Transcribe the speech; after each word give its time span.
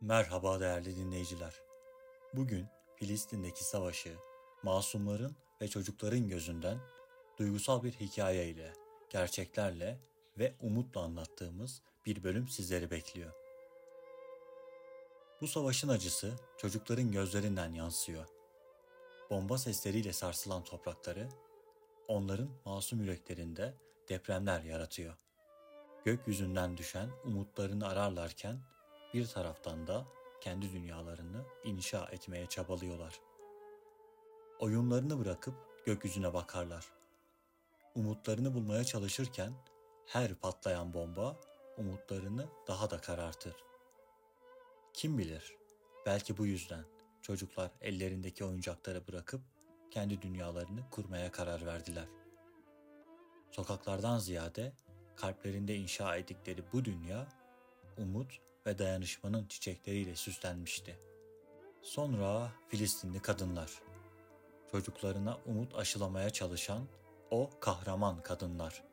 Merhaba 0.00 0.60
değerli 0.60 0.96
dinleyiciler. 0.96 1.54
Bugün 2.34 2.66
Filistin'deki 2.96 3.64
savaşı 3.64 4.16
masumların 4.62 5.36
ve 5.60 5.68
çocukların 5.68 6.28
gözünden 6.28 6.78
duygusal 7.38 7.82
bir 7.82 7.92
hikayeyle, 7.92 8.72
gerçeklerle 9.10 9.98
ve 10.38 10.54
umutla 10.60 11.00
anlattığımız 11.00 11.82
bir 12.06 12.22
bölüm 12.22 12.48
sizleri 12.48 12.90
bekliyor. 12.90 13.32
Bu 15.40 15.48
savaşın 15.48 15.88
acısı 15.88 16.32
çocukların 16.58 17.12
gözlerinden 17.12 17.72
yansıyor. 17.72 18.26
Bomba 19.30 19.58
sesleriyle 19.58 20.12
sarsılan 20.12 20.64
toprakları 20.64 21.28
onların 22.08 22.48
masum 22.64 23.00
yüreklerinde 23.00 23.74
depremler 24.08 24.60
yaratıyor. 24.60 25.14
Gökyüzünden 26.04 26.76
düşen 26.76 27.10
umutlarını 27.24 27.88
ararlarken 27.88 28.60
bir 29.14 29.26
taraftan 29.26 29.86
da 29.86 30.06
kendi 30.40 30.72
dünyalarını 30.72 31.44
inşa 31.64 32.04
etmeye 32.06 32.46
çabalıyorlar. 32.46 33.20
Oyunlarını 34.58 35.18
bırakıp 35.18 35.54
gökyüzüne 35.86 36.34
bakarlar. 36.34 36.84
Umutlarını 37.94 38.54
bulmaya 38.54 38.84
çalışırken 38.84 39.52
her 40.06 40.34
patlayan 40.34 40.94
bomba 40.94 41.36
umutlarını 41.76 42.46
daha 42.66 42.90
da 42.90 43.00
karartır. 43.00 43.56
Kim 44.92 45.18
bilir, 45.18 45.56
belki 46.06 46.38
bu 46.38 46.46
yüzden 46.46 46.84
çocuklar 47.22 47.70
ellerindeki 47.80 48.44
oyuncakları 48.44 49.06
bırakıp 49.08 49.40
kendi 49.90 50.22
dünyalarını 50.22 50.90
kurmaya 50.90 51.32
karar 51.32 51.66
verdiler. 51.66 52.08
Sokaklardan 53.50 54.18
ziyade 54.18 54.72
kalplerinde 55.16 55.76
inşa 55.76 56.16
ettikleri 56.16 56.72
bu 56.72 56.84
dünya 56.84 57.28
umut 57.98 58.40
ve 58.68 58.78
dayanışmanın 58.78 59.46
çiçekleriyle 59.46 60.16
süslenmişti. 60.16 60.98
Sonra 61.82 62.52
Filistinli 62.68 63.22
kadınlar. 63.22 63.82
Çocuklarına 64.70 65.38
umut 65.46 65.74
aşılamaya 65.74 66.30
çalışan 66.30 66.88
o 67.30 67.50
kahraman 67.60 68.22
kadınlar. 68.22 68.84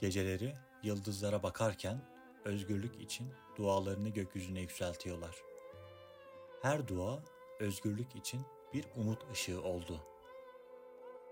Geceleri 0.00 0.54
yıldızlara 0.82 1.42
bakarken 1.42 2.00
özgürlük 2.44 3.00
için 3.00 3.32
dualarını 3.56 4.08
gökyüzüne 4.08 4.60
yükseltiyorlar. 4.60 5.36
Her 6.62 6.88
dua 6.88 7.22
özgürlük 7.60 8.16
için 8.16 8.40
bir 8.74 8.84
umut 8.96 9.30
ışığı 9.32 9.62
oldu. 9.62 10.00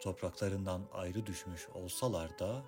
Topraklarından 0.00 0.88
ayrı 0.92 1.26
düşmüş 1.26 1.68
olsalar 1.68 2.38
da 2.38 2.62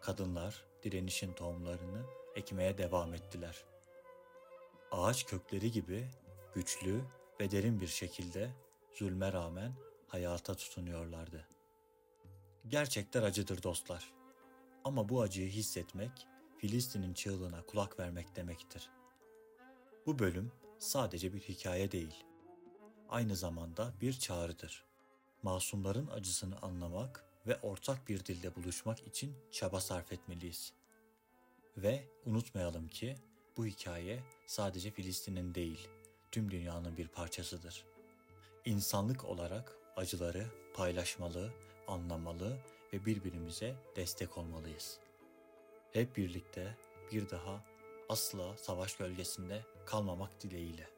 kadınlar 0.00 0.64
direnişin 0.82 1.32
tohumlarını 1.32 2.02
ekmeye 2.36 2.78
devam 2.78 3.14
ettiler.'' 3.14 3.77
Ağaç 4.92 5.26
kökleri 5.26 5.72
gibi 5.72 6.10
güçlü 6.54 7.04
ve 7.40 7.50
derin 7.50 7.80
bir 7.80 7.86
şekilde 7.86 8.50
zulme 8.92 9.32
rağmen 9.32 9.72
hayata 10.08 10.54
tutunuyorlardı. 10.54 11.48
Gerçekler 12.68 13.22
acıdır 13.22 13.62
dostlar. 13.62 14.12
Ama 14.84 15.08
bu 15.08 15.22
acıyı 15.22 15.48
hissetmek 15.50 16.26
Filistin'in 16.58 17.14
çığlığına 17.14 17.62
kulak 17.62 17.98
vermek 18.00 18.36
demektir. 18.36 18.90
Bu 20.06 20.18
bölüm 20.18 20.52
sadece 20.78 21.32
bir 21.32 21.40
hikaye 21.40 21.92
değil. 21.92 22.24
Aynı 23.08 23.36
zamanda 23.36 23.92
bir 24.00 24.12
çağrıdır. 24.12 24.84
Masumların 25.42 26.06
acısını 26.06 26.58
anlamak 26.62 27.24
ve 27.46 27.58
ortak 27.62 28.08
bir 28.08 28.24
dilde 28.24 28.54
buluşmak 28.54 29.06
için 29.06 29.36
çaba 29.50 29.80
sarf 29.80 30.12
etmeliyiz. 30.12 30.72
Ve 31.76 32.08
unutmayalım 32.26 32.88
ki 32.88 33.16
bu 33.58 33.66
hikaye 33.66 34.20
sadece 34.46 34.90
Filistin'in 34.90 35.54
değil, 35.54 35.88
tüm 36.30 36.50
dünyanın 36.50 36.96
bir 36.96 37.08
parçasıdır. 37.08 37.84
İnsanlık 38.64 39.24
olarak 39.24 39.76
acıları 39.96 40.46
paylaşmalı, 40.74 41.52
anlamalı 41.88 42.58
ve 42.92 43.06
birbirimize 43.06 43.74
destek 43.96 44.38
olmalıyız. 44.38 44.98
Hep 45.92 46.16
birlikte 46.16 46.76
bir 47.12 47.30
daha 47.30 47.64
asla 48.08 48.56
savaş 48.56 48.96
gölgesinde 48.96 49.64
kalmamak 49.86 50.42
dileğiyle. 50.42 50.97